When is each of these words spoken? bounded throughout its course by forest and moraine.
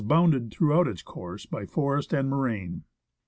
bounded 0.03 0.49
throughout 0.51 0.87
its 0.87 1.03
course 1.03 1.45
by 1.45 1.63
forest 1.63 2.11
and 2.11 2.27
moraine. 2.27 2.83